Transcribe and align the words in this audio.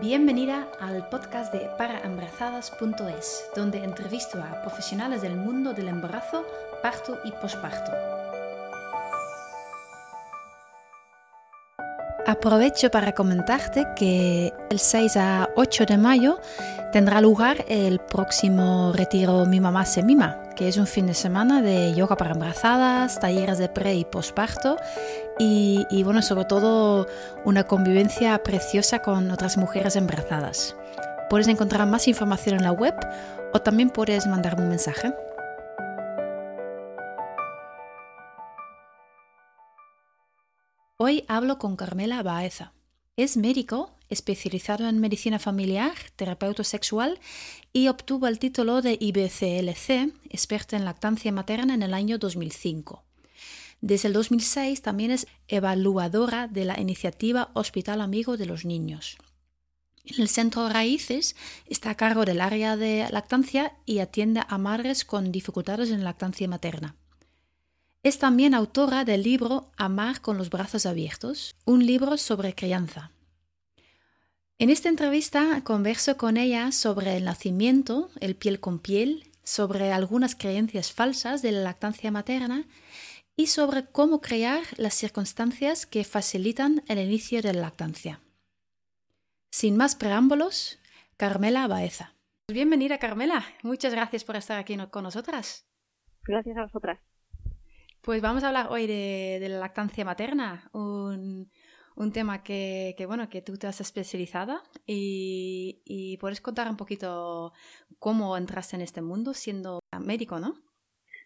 Bienvenida 0.00 0.66
al 0.80 1.06
podcast 1.10 1.52
de 1.52 1.68
paraembarazadas.es, 1.76 3.50
donde 3.54 3.84
entrevisto 3.84 4.42
a 4.42 4.62
profesionales 4.62 5.20
del 5.20 5.36
mundo 5.36 5.74
del 5.74 5.88
embarazo, 5.88 6.46
parto 6.82 7.18
y 7.22 7.30
posparto. 7.32 7.92
Aprovecho 12.26 12.90
para 12.90 13.12
comentarte 13.12 13.88
que 13.94 14.54
el 14.70 14.78
6 14.78 15.16
a 15.18 15.50
8 15.56 15.84
de 15.84 15.98
mayo 15.98 16.40
tendrá 16.92 17.20
lugar 17.20 17.64
el 17.68 18.00
próximo 18.00 18.92
retiro 18.92 19.46
Mi 19.46 19.60
Mamá 19.60 19.84
se 19.84 20.02
Mima, 20.02 20.50
que 20.56 20.68
es 20.68 20.76
un 20.76 20.86
fin 20.86 21.06
de 21.06 21.14
semana 21.14 21.62
de 21.62 21.94
yoga 21.94 22.16
para 22.16 22.32
embarazadas, 22.32 23.20
talleres 23.20 23.58
de 23.58 23.68
pre 23.68 23.94
y 23.94 24.04
posparto 24.04 24.76
y, 25.38 25.86
y 25.90 26.02
bueno, 26.02 26.22
sobre 26.22 26.44
todo 26.44 27.06
una 27.44 27.64
convivencia 27.64 28.42
preciosa 28.42 29.00
con 29.00 29.30
otras 29.30 29.56
mujeres 29.56 29.96
embarazadas. 29.96 30.76
Puedes 31.28 31.48
encontrar 31.48 31.86
más 31.86 32.08
información 32.08 32.56
en 32.56 32.64
la 32.64 32.72
web 32.72 32.94
o 33.52 33.60
también 33.60 33.90
puedes 33.90 34.26
mandarme 34.26 34.64
un 34.64 34.70
mensaje. 34.70 35.14
Hoy 40.96 41.24
hablo 41.28 41.58
con 41.58 41.76
Carmela 41.76 42.22
Baeza. 42.22 42.72
Es 43.16 43.36
médico 43.36 43.92
especializado 44.10 44.88
en 44.88 44.98
medicina 44.98 45.38
familiar, 45.38 45.94
terapeuta 46.16 46.64
sexual 46.64 47.18
y 47.72 47.88
obtuvo 47.88 48.26
el 48.26 48.38
título 48.38 48.82
de 48.82 48.98
IBCLC, 49.00 50.12
experta 50.28 50.76
en 50.76 50.84
lactancia 50.84 51.32
materna, 51.32 51.74
en 51.74 51.82
el 51.82 51.94
año 51.94 52.18
2005. 52.18 53.04
Desde 53.80 54.08
el 54.08 54.14
2006 54.14 54.82
también 54.82 55.10
es 55.10 55.26
evaluadora 55.48 56.48
de 56.48 56.66
la 56.66 56.78
iniciativa 56.78 57.50
Hospital 57.54 58.02
Amigo 58.02 58.36
de 58.36 58.46
los 58.46 58.64
Niños. 58.64 59.16
En 60.04 60.20
el 60.20 60.28
Centro 60.28 60.68
Raíces 60.68 61.36
está 61.66 61.90
a 61.90 61.96
cargo 61.96 62.24
del 62.24 62.40
área 62.40 62.76
de 62.76 63.06
lactancia 63.10 63.76
y 63.86 64.00
atiende 64.00 64.42
a 64.46 64.58
madres 64.58 65.04
con 65.04 65.30
dificultades 65.32 65.90
en 65.90 66.04
lactancia 66.04 66.48
materna. 66.48 66.96
Es 68.02 68.18
también 68.18 68.54
autora 68.54 69.04
del 69.04 69.22
libro 69.22 69.70
Amar 69.76 70.20
con 70.20 70.38
los 70.38 70.48
brazos 70.50 70.86
abiertos, 70.86 71.54
un 71.66 71.84
libro 71.84 72.16
sobre 72.16 72.54
crianza. 72.54 73.12
En 74.60 74.68
esta 74.68 74.90
entrevista 74.90 75.62
converso 75.64 76.18
con 76.18 76.36
ella 76.36 76.70
sobre 76.70 77.16
el 77.16 77.24
nacimiento, 77.24 78.10
el 78.20 78.36
piel 78.36 78.60
con 78.60 78.78
piel, 78.78 79.24
sobre 79.42 79.90
algunas 79.90 80.34
creencias 80.34 80.92
falsas 80.92 81.40
de 81.40 81.50
la 81.50 81.62
lactancia 81.62 82.10
materna 82.10 82.66
y 83.36 83.46
sobre 83.46 83.86
cómo 83.86 84.20
crear 84.20 84.62
las 84.76 84.92
circunstancias 84.92 85.86
que 85.86 86.04
facilitan 86.04 86.82
el 86.88 86.98
inicio 86.98 87.40
de 87.40 87.54
la 87.54 87.62
lactancia. 87.62 88.20
Sin 89.50 89.78
más 89.78 89.96
preámbulos, 89.96 90.78
Carmela 91.16 91.66
Baeza. 91.66 92.12
Bienvenida, 92.48 92.98
Carmela. 92.98 93.42
Muchas 93.62 93.94
gracias 93.94 94.24
por 94.24 94.36
estar 94.36 94.58
aquí 94.58 94.76
con 94.90 95.04
nosotras. 95.04 95.66
Gracias 96.24 96.58
a 96.58 96.64
vosotras. 96.64 97.00
Pues 98.02 98.20
vamos 98.20 98.44
a 98.44 98.48
hablar 98.48 98.66
hoy 98.70 98.86
de, 98.86 99.38
la 99.40 99.58
lactancia 99.58 100.04
materna, 100.04 100.68
un, 100.72 101.50
tema 102.12 102.42
que, 102.42 102.94
bueno, 103.06 103.28
que 103.28 103.42
tú 103.42 103.58
te 103.58 103.66
has 103.66 103.80
especializado 103.82 104.62
y, 104.86 106.16
puedes 106.18 106.40
contar 106.40 106.68
un 106.68 106.76
poquito 106.76 107.52
cómo 107.98 108.36
entraste 108.36 108.76
en 108.76 108.82
este 108.82 109.02
mundo 109.02 109.34
siendo 109.34 109.80
médico, 110.00 110.38
¿no? 110.38 110.54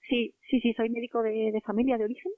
Sí, 0.09 0.35
sí, 0.51 0.61
sí, 0.61 0.73
soy 0.75 0.91
médico 0.91 1.23
de, 1.23 1.61
familia 1.65 1.97
de 1.97 2.05
origen. 2.05 2.33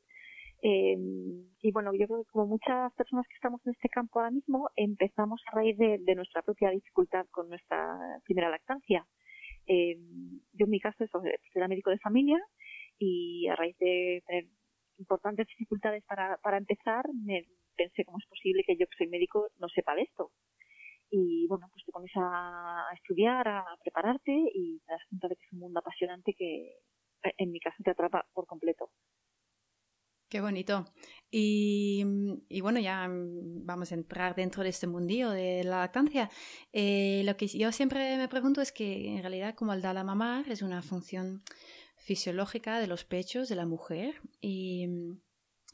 Em, 0.62 1.48
y 1.60 1.72
bueno, 1.72 1.92
yo 1.94 2.06
creo 2.06 2.24
que 2.24 2.30
como 2.30 2.46
muchas 2.46 2.92
personas 2.94 3.26
que 3.28 3.34
estamos 3.34 3.60
en 3.66 3.72
este 3.72 3.88
campo 3.88 4.18
ahora 4.18 4.30
mismo, 4.30 4.68
empezamos 4.76 5.40
a 5.46 5.56
raíz 5.56 5.76
de, 5.78 6.14
nuestra 6.14 6.42
propia 6.42 6.70
dificultad 6.70 7.26
con 7.30 7.48
nuestra 7.48 8.20
primera 8.24 8.50
lactancia. 8.50 9.06
Em, 9.66 10.40
yo 10.52 10.64
en 10.64 10.70
mi 10.70 10.80
caso 10.80 11.04
pues, 11.10 11.24
era 11.54 11.68
médico 11.68 11.90
de 11.90 11.98
familia 11.98 12.38
y 12.98 13.48
a 13.48 13.56
raíz 13.56 13.76
de 13.78 14.22
tener 14.26 14.46
importantes 14.98 15.46
dificultades 15.48 16.04
para, 16.04 16.36
para 16.38 16.58
empezar, 16.58 17.04
me 17.14 17.46
pensé 17.76 18.04
cómo 18.04 18.18
es 18.18 18.26
posible 18.26 18.64
que 18.66 18.76
yo 18.76 18.86
que 18.86 18.96
soy 18.96 19.08
médico 19.08 19.48
no 19.58 19.68
sepa 19.68 19.94
de 19.94 20.02
esto. 20.02 20.32
Y 21.10 21.46
bueno, 21.46 21.68
pues 21.72 21.84
te 21.84 21.92
pones 21.92 22.10
a, 22.16 22.84
estudiar, 22.94 23.46
a 23.46 23.64
prepararte 23.82 24.32
y 24.32 24.80
te 24.80 24.92
das 24.92 25.02
cuenta 25.08 25.28
de 25.28 25.36
que 25.36 25.44
es 25.44 25.52
un 25.52 25.60
mundo 25.60 25.78
apasionante 25.78 26.34
que 26.34 26.78
en 27.38 27.52
mi 27.52 27.60
caso 27.60 27.76
te 27.84 27.90
atrapa 27.90 28.26
por 28.32 28.46
completo. 28.46 28.90
Qué 30.28 30.40
bonito. 30.40 30.84
Y, 31.30 32.04
y, 32.48 32.60
bueno, 32.60 32.80
ya 32.80 33.06
vamos 33.08 33.92
a 33.92 33.94
entrar 33.94 34.34
dentro 34.34 34.64
de 34.64 34.70
este 34.70 34.88
mundillo 34.88 35.30
de 35.30 35.62
la 35.62 35.78
lactancia. 35.78 36.30
Eh, 36.72 37.22
lo 37.24 37.36
que 37.36 37.46
yo 37.46 37.70
siempre 37.70 38.16
me 38.16 38.28
pregunto 38.28 38.60
es 38.60 38.72
que 38.72 39.14
en 39.14 39.20
realidad 39.20 39.54
como 39.54 39.72
el 39.72 39.82
da 39.82 39.92
la 39.92 40.02
mamá 40.02 40.44
es 40.48 40.62
una 40.62 40.82
función 40.82 41.42
fisiológica 41.96 42.80
de 42.80 42.88
los 42.88 43.04
pechos 43.04 43.48
de 43.48 43.54
la 43.54 43.66
mujer 43.66 44.20
y, 44.40 44.88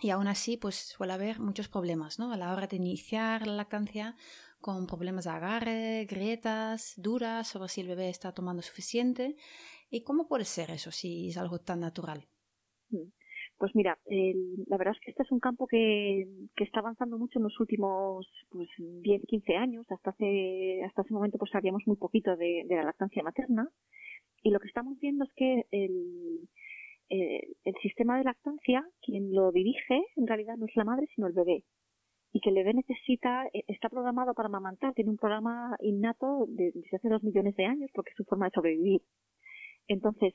y 0.03 0.11
aún 0.11 0.27
así 0.27 0.57
pues 0.57 0.75
suele 0.75 1.13
haber 1.13 1.39
muchos 1.39 1.69
problemas 1.69 2.19
¿no? 2.19 2.33
a 2.33 2.37
la 2.37 2.53
hora 2.53 2.67
de 2.67 2.77
iniciar 2.77 3.47
la 3.47 3.55
lactancia 3.55 4.17
con 4.61 4.87
problemas 4.87 5.25
de 5.25 5.31
agarre, 5.31 6.07
grietas 6.09 6.95
duras 6.97 7.55
o 7.57 7.69
si 7.69 7.81
el 7.81 7.89
bebé 7.89 8.09
está 8.09 8.33
tomando 8.33 8.63
suficiente. 8.63 9.37
¿Y 9.91 10.03
cómo 10.03 10.29
puede 10.29 10.45
ser 10.45 10.71
eso 10.71 10.91
si 10.91 11.29
es 11.29 11.37
algo 11.37 11.59
tan 11.59 11.81
natural? 11.81 12.27
Mm. 12.91 13.11
Pues 13.59 13.77
mira, 13.77 13.97
la 14.07 14.77
verdad 14.77 14.95
es 14.97 15.01
que 15.05 15.13
este 15.13 15.23
es 15.23 15.31
un 15.31 15.39
campo 15.39 15.69
que, 15.69 16.27
que 16.57 16.65
está 16.65 16.81
avanzando 16.81 17.17
mucho 17.17 17.39
en 17.39 17.45
los 17.45 17.61
últimos 17.61 18.27
pues, 18.51 18.69
10, 18.77 19.23
15 19.25 19.57
años. 19.57 19.87
Hasta 19.89 20.11
hace, 20.11 20.83
hasta 20.85 21.03
ese 21.03 21.15
momento 21.15 21.39
pues 21.39 21.53
sabíamos 21.53 21.83
muy 21.87 21.97
poquito 21.97 22.37
de, 22.37 22.65
de 22.67 22.75
la 22.75 22.83
lactancia 22.83 23.23
materna 23.23 23.71
y 24.43 24.51
lo 24.51 24.59
que 24.59 24.67
estamos 24.67 24.99
viendo 24.99 25.25
es 25.25 25.33
que 25.35 25.67
el, 25.71 26.49
eh, 27.15 27.47
el 27.65 27.75
sistema 27.83 28.17
de 28.17 28.25
lactancia, 28.25 28.89
quien 29.03 29.35
lo 29.35 29.53
dirige, 29.53 30.03
en 30.17 30.27
realidad 30.27 30.57
no 30.57 30.65
es 30.65 30.75
la 30.77 30.85
madre, 30.85 31.07
sino 31.15 31.27
el 31.27 31.35
bebé. 31.35 31.63
Y 32.33 32.41
que 32.41 32.49
el 32.49 32.55
bebé 32.55 32.73
necesita, 32.73 33.45
eh, 33.53 33.65
está 33.69 33.91
programado 33.91 34.33
para 34.33 34.47
amamantar, 34.47 34.95
tiene 34.95 35.11
un 35.11 35.19
programa 35.19 35.77
innato 35.81 36.47
desde 36.49 36.97
hace 36.97 37.11
dos 37.11 37.23
millones 37.23 37.55
de 37.57 37.67
años 37.67 37.91
porque 37.93 38.13
es 38.13 38.17
su 38.17 38.25
forma 38.25 38.47
de 38.47 38.53
sobrevivir. 38.53 39.03
Entonces, 39.89 40.33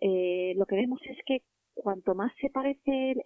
eh, 0.00 0.54
lo 0.56 0.66
que 0.66 0.76
vemos 0.76 1.00
es 1.08 1.18
que 1.26 1.42
cuanto 1.74 2.14
más 2.14 2.32
se 2.40 2.48
parece 2.48 3.16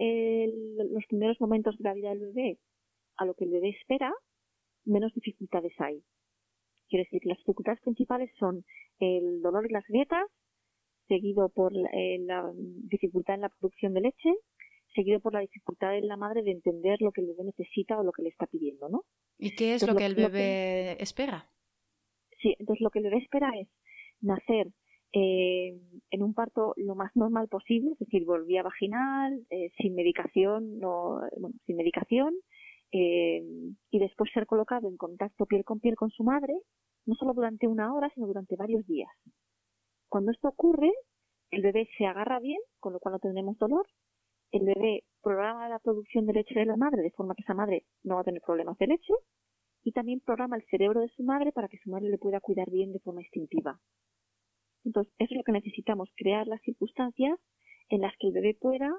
los 0.91 1.04
primeros 1.06 1.38
momentos 1.42 1.76
de 1.76 1.84
la 1.84 1.92
vida 1.92 2.09
del 2.09 2.21
bebé 2.21 2.59
a 3.19 3.26
lo 3.26 3.34
que 3.34 3.44
el 3.44 3.50
bebé 3.50 3.69
espera, 3.69 4.15
menos 4.86 5.12
dificultades 5.12 5.78
hay. 5.78 6.03
Quiere 6.88 7.04
decir 7.04 7.21
las 7.26 7.36
dificultades 7.36 7.82
principales 7.82 8.31
son 8.38 8.65
el 8.98 9.42
dolor 9.42 9.66
y 9.66 9.72
las 9.75 9.86
grietas, 9.88 10.26
seguido 11.09 11.48
por 11.48 11.72
eh, 11.75 12.19
la, 12.20 12.50
dificultad 12.54 13.37
en 13.37 13.42
la 13.42 13.48
producción 13.48 13.94
de 13.94 14.00
leche, 14.03 14.31
seguido 14.94 15.20
por 15.20 15.32
la 15.32 15.41
dificultad 15.41 15.97
en 15.97 16.09
la 16.09 16.16
madre 16.16 16.42
de 16.42 16.53
entender 16.53 17.00
lo 17.00 17.12
que 17.12 17.20
el 17.20 17.28
bebé 17.28 17.44
necesita 17.44 17.98
o 17.98 18.04
lo 18.04 18.12
que 18.12 18.22
le 18.22 18.28
está 18.28 18.47
pidiendo, 18.47 18.88
¿no? 18.88 19.04
¿Y 19.38 19.54
qué 19.54 19.75
es 19.75 19.87
lo, 19.87 19.97
que 19.97 20.06
el 20.06 20.15
bebé 20.15 21.03
espera? 21.03 21.50
Sí, 22.41 22.54
entonces 22.59 22.81
lo 22.82 22.91
que 22.91 23.00
el 23.00 23.04
bebé 23.06 23.19
espera 23.19 23.50
es 23.59 23.69
nacer 24.20 24.69
eh, 25.12 25.76
en 26.10 26.22
un 26.22 26.34
parto 26.34 26.75
lo 26.76 26.94
más 26.94 27.15
normal 27.16 27.48
posible, 27.48 27.92
es 27.92 27.98
decir, 27.98 28.25
por 28.25 28.47
vía 28.47 28.62
vaginal, 28.62 29.44
eh, 29.50 29.71
sin 29.78 29.94
medicación, 29.94 30.78
no, 30.78 31.21
bueno, 31.38 31.56
sin 31.66 31.76
medicación, 31.76 32.34
y 32.97 33.98
después 33.98 34.31
ser 34.32 34.47
colocado 34.47 34.88
en 34.88 34.97
contacto 34.97 35.47
piel 35.47 35.65
con 35.65 35.81
piel 35.81 35.97
con 35.97 36.10
su 36.10 36.22
madre, 36.22 36.54
no 37.06 37.16
solo 37.16 37.34
durante 37.34 37.66
una 37.66 37.92
hora, 37.92 38.09
sino 38.15 38.28
durante 38.28 38.54
varios 38.54 38.86
días. 38.86 39.10
Cuando 40.14 40.30
esto 40.30 40.47
ocurre, 40.47 40.92
el 41.50 41.62
bebé 41.62 41.88
se 41.98 42.06
agarra 42.06 42.38
bien, 42.38 42.60
con 42.78 42.92
lo 42.92 43.00
cual 43.00 43.14
no 43.14 43.19
tendremos 43.19 43.58
dolor, 43.58 43.84
el 44.52 44.64
bebé 44.64 45.02
programa 45.20 45.69
la 45.69 45.80
producción 45.80 46.25
de 46.25 46.34
leche 46.34 46.54
de 46.54 46.66
la 46.66 46.76
madre 46.76 47.02
de 47.02 47.10
forma 47.10 47.34
que 47.34 47.42
esa 47.42 47.52
madre 47.52 47.84
no 48.04 48.15
va 48.15 48.21
a 48.21 48.24
tener 48.24 48.41
problemas 48.41 48.78
de 48.78 48.86
leche 48.86 49.12
y 49.83 49.91
también 49.91 50.21
programa 50.21 50.54
el 50.54 50.65
cerebro 50.66 51.00
de 51.00 51.09
su 51.09 51.24
madre 51.24 51.50
para 51.50 51.66
que 51.66 51.78
su 51.78 51.91
madre 51.91 52.10
le 52.10 52.18
pueda 52.18 52.39
cuidar 52.39 52.71
bien 52.71 52.92
de 52.92 53.00
forma 53.00 53.22
instintiva. 53.22 53.80
Entonces, 54.84 55.12
eso 55.18 55.34
es 55.34 55.36
lo 55.36 55.42
que 55.42 55.50
necesitamos, 55.50 56.09
crear 56.15 56.47
las 56.47 56.62
circunstancias 56.62 57.36
en 57.89 58.00
las 58.00 58.16
que 58.21 58.28
el 58.28 58.34
bebé 58.34 58.54
pueda 58.54 58.97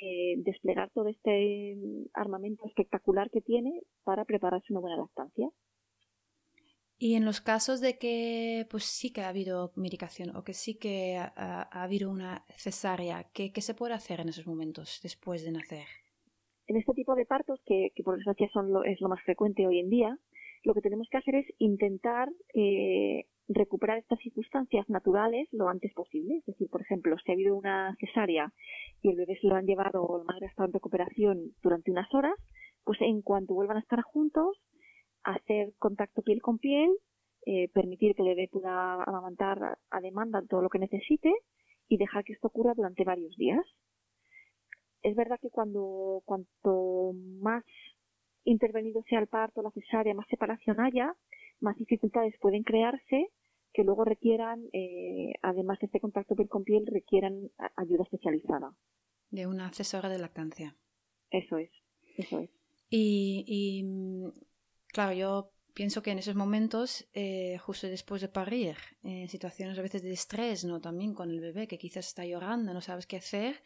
eh, 0.00 0.34
desplegar 0.38 0.90
todo 0.90 1.06
este 1.06 1.76
armamento 2.12 2.66
espectacular 2.66 3.30
que 3.30 3.40
tiene 3.40 3.82
para 4.02 4.24
prepararse 4.24 4.72
una 4.72 4.80
buena 4.80 4.96
lactancia. 4.96 5.48
Y 6.98 7.14
en 7.14 7.26
los 7.26 7.40
casos 7.42 7.80
de 7.80 7.98
que 7.98 8.66
pues 8.70 8.84
sí 8.84 9.12
que 9.12 9.20
ha 9.20 9.28
habido 9.28 9.72
medicación 9.76 10.34
o 10.34 10.44
que 10.44 10.54
sí 10.54 10.78
que 10.78 11.16
ha, 11.18 11.62
habido 11.82 12.10
una 12.10 12.44
cesárea, 12.56 13.24
¿qué, 13.34 13.52
se 13.60 13.74
puede 13.74 13.94
hacer 13.94 14.20
en 14.20 14.30
esos 14.30 14.46
momentos 14.46 15.00
después 15.02 15.44
de 15.44 15.52
nacer? 15.52 15.86
En 16.66 16.76
este 16.76 16.92
tipo 16.94 17.14
de 17.14 17.26
partos, 17.26 17.60
que, 17.66 17.92
por 18.02 18.16
desgracia 18.16 18.48
son 18.52 18.72
lo, 18.72 18.82
es 18.84 19.00
lo 19.00 19.08
más 19.08 19.22
frecuente 19.22 19.66
hoy 19.66 19.78
en 19.78 19.90
día, 19.90 20.18
lo 20.64 20.74
que 20.74 20.80
tenemos 20.80 21.06
que 21.10 21.18
hacer 21.18 21.34
es 21.36 21.46
intentar 21.58 22.28
eh, 22.54 23.26
recuperar 23.48 23.98
estas 23.98 24.18
circunstancias 24.18 24.88
naturales 24.88 25.48
lo 25.52 25.68
antes 25.68 25.92
posible. 25.92 26.38
Es 26.38 26.46
decir, 26.46 26.68
por 26.68 26.80
ejemplo, 26.80 27.16
si 27.18 27.30
ha 27.30 27.34
habido 27.34 27.56
una 27.56 27.94
cesárea 28.00 28.52
y 29.02 29.10
el 29.10 29.16
bebé 29.16 29.38
se 29.40 29.46
lo 29.46 29.54
han 29.54 29.66
llevado 29.66 30.02
o 30.02 30.18
la 30.18 30.24
madre 30.24 30.46
ha 30.46 30.48
estado 30.48 30.66
en 30.66 30.72
recuperación 30.72 31.52
durante 31.62 31.90
unas 31.90 32.12
horas, 32.14 32.34
pues 32.84 33.00
en 33.00 33.22
cuanto 33.22 33.54
vuelvan 33.54 33.76
a 33.76 33.80
estar 33.80 34.00
juntos, 34.02 34.58
hacer 35.26 35.74
contacto 35.78 36.22
piel 36.22 36.40
con 36.40 36.58
piel, 36.58 36.90
eh, 37.44 37.68
permitir 37.72 38.14
que 38.14 38.22
el 38.22 38.28
bebé 38.28 38.48
pueda 38.50 39.02
amamantar 39.04 39.78
a 39.90 40.00
demanda 40.00 40.42
todo 40.48 40.62
lo 40.62 40.68
que 40.68 40.78
necesite 40.78 41.32
y 41.88 41.96
dejar 41.96 42.24
que 42.24 42.32
esto 42.32 42.48
ocurra 42.48 42.74
durante 42.74 43.04
varios 43.04 43.36
días. 43.36 43.64
Es 45.02 45.14
verdad 45.14 45.38
que 45.40 45.50
cuando 45.50 46.22
cuanto 46.24 47.12
más 47.40 47.64
intervenido 48.44 49.02
sea 49.08 49.20
el 49.20 49.26
parto, 49.26 49.62
la 49.62 49.70
cesárea, 49.70 50.14
más 50.14 50.26
separación 50.28 50.80
haya, 50.80 51.14
más 51.60 51.76
dificultades 51.76 52.34
pueden 52.40 52.62
crearse 52.62 53.28
que 53.72 53.84
luego 53.84 54.04
requieran, 54.04 54.64
eh, 54.72 55.34
además 55.42 55.78
de 55.80 55.86
este 55.86 56.00
contacto 56.00 56.34
piel 56.34 56.48
con 56.48 56.64
piel, 56.64 56.86
requieran 56.86 57.50
ayuda 57.76 58.04
especializada. 58.04 58.74
De 59.30 59.46
una 59.46 59.66
asesora 59.66 60.08
de 60.08 60.18
lactancia. 60.18 60.76
Eso 61.30 61.58
es, 61.58 61.70
eso 62.16 62.40
es. 62.40 62.50
Y, 62.88 63.44
y 63.46 63.84
claro, 64.96 65.12
yo 65.12 65.50
pienso 65.74 66.02
que 66.02 66.10
en 66.10 66.18
esos 66.18 66.36
momentos, 66.36 67.06
eh, 67.12 67.58
justo 67.58 67.86
después 67.86 68.22
de 68.22 68.28
parir, 68.28 68.76
en 69.02 69.28
situaciones 69.28 69.78
a 69.78 69.82
veces 69.82 70.02
de 70.02 70.10
estrés, 70.10 70.64
¿no? 70.64 70.80
También 70.80 71.12
con 71.12 71.28
el 71.28 71.38
bebé 71.38 71.68
que 71.68 71.76
quizás 71.76 72.06
está 72.06 72.24
llorando, 72.24 72.72
no 72.72 72.80
sabes 72.80 73.06
qué 73.06 73.18
hacer, 73.18 73.56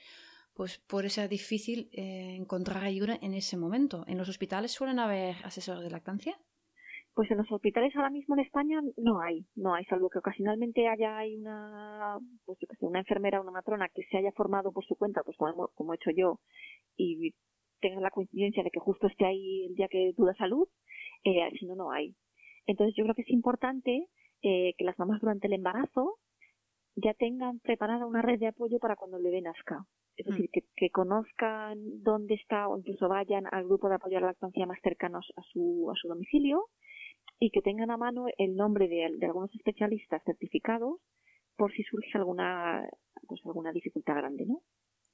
pues 0.54 0.78
puede 0.88 1.08
ser 1.08 1.28
difícil 1.28 1.88
eh, 1.92 2.34
encontrar 2.34 2.82
ayuda 2.82 3.16
en 3.22 3.34
ese 3.34 3.56
momento. 3.56 4.02
¿En 4.08 4.18
los 4.18 4.28
hospitales 4.28 4.72
suelen 4.72 4.98
haber 4.98 5.36
asesores 5.44 5.84
de 5.84 5.90
lactancia? 5.90 6.36
Pues 7.14 7.30
en 7.30 7.38
los 7.38 7.52
hospitales 7.52 7.94
ahora 7.94 8.10
mismo 8.10 8.34
en 8.34 8.40
España 8.40 8.80
no 8.96 9.20
hay, 9.20 9.46
no 9.54 9.74
hay, 9.74 9.84
salvo 9.84 10.10
que 10.10 10.18
ocasionalmente 10.18 10.88
haya 10.88 11.16
una, 11.38 12.18
pues 12.44 12.58
yo 12.58 12.66
sé, 12.76 12.86
una 12.86 12.98
enfermera 12.98 13.38
o 13.38 13.42
una 13.42 13.52
matrona 13.52 13.88
que 13.94 14.02
se 14.10 14.18
haya 14.18 14.32
formado 14.32 14.72
por 14.72 14.84
su 14.84 14.96
cuenta, 14.96 15.22
pues 15.22 15.36
como, 15.36 15.68
como 15.76 15.92
he 15.92 15.96
hecho 15.96 16.10
yo, 16.10 16.40
y 16.96 17.34
tenga 17.80 18.00
la 18.00 18.10
coincidencia 18.10 18.64
de 18.64 18.70
que 18.70 18.80
justo 18.80 19.06
esté 19.06 19.26
ahí 19.26 19.66
el 19.66 19.74
día 19.76 19.86
que 19.88 20.12
duda 20.16 20.34
salud, 20.34 20.66
eh, 21.24 21.50
si 21.58 21.66
no, 21.66 21.74
no 21.74 21.90
hay. 21.90 22.14
Entonces 22.66 22.94
yo 22.96 23.04
creo 23.04 23.14
que 23.14 23.22
es 23.22 23.30
importante 23.30 24.08
eh, 24.42 24.74
que 24.76 24.84
las 24.84 24.98
mamás 24.98 25.20
durante 25.20 25.46
el 25.46 25.54
embarazo 25.54 26.18
ya 26.96 27.14
tengan 27.14 27.60
preparada 27.60 28.06
una 28.06 28.22
red 28.22 28.38
de 28.38 28.48
apoyo 28.48 28.78
para 28.78 28.96
cuando 28.96 29.16
el 29.16 29.24
bebé 29.24 29.40
nazca. 29.42 29.86
Es 30.16 30.26
decir, 30.26 30.50
mm. 30.50 30.60
que, 30.76 30.90
conozcan 30.90 32.02
dónde 32.02 32.34
está 32.34 32.68
o 32.68 32.76
incluso 32.76 33.08
vayan 33.08 33.44
al 33.50 33.64
grupo 33.64 33.88
de 33.88 33.94
apoyo 33.94 34.18
a 34.18 34.20
la 34.20 34.26
lactancia 34.28 34.66
más 34.66 34.78
cercanos 34.82 35.32
a 35.36 35.42
su, 35.42 35.90
a 35.90 35.94
su 35.94 36.08
domicilio 36.08 36.66
y 37.38 37.50
que 37.50 37.62
tengan 37.62 37.90
a 37.90 37.96
mano 37.96 38.26
el 38.36 38.54
nombre 38.54 38.88
de, 38.88 39.16
de 39.16 39.26
algunos 39.26 39.54
especialistas 39.54 40.22
certificados 40.24 41.00
por 41.56 41.72
si 41.72 41.82
surge 41.84 42.10
alguna, 42.14 42.88
pues 43.26 43.40
alguna 43.44 43.72
dificultad 43.72 44.16
grande, 44.16 44.46
¿no? 44.46 44.62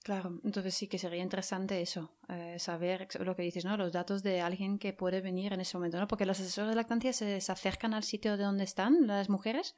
Claro, 0.06 0.38
entonces 0.44 0.73
sí 0.73 0.87
que 0.87 0.99
sería 0.99 1.20
interesante 1.20 1.82
eso, 1.82 2.12
eh, 2.29 2.61
saber 2.61 3.08
lo 3.19 3.35
que 3.35 3.43
dices, 3.43 3.64
¿no? 3.64 3.76
Los 3.76 3.93
datos 3.93 4.23
de 4.23 4.41
alguien 4.41 4.79
que 4.79 4.93
puede 4.93 5.20
venir 5.20 5.53
en 5.53 5.61
ese 5.61 5.76
momento, 5.76 5.99
¿no? 5.99 6.06
Porque 6.06 6.25
los 6.25 6.38
asesores 6.38 6.70
de 6.70 6.76
lactancia 6.76 7.12
se, 7.12 7.41
se 7.41 7.50
acercan 7.50 7.93
al 7.93 8.05
sitio 8.05 8.37
de 8.37 8.44
donde 8.44 8.62
están 8.62 9.08
las 9.08 9.29
mujeres. 9.29 9.75